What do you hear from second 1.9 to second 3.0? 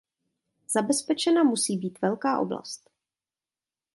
velká oblast.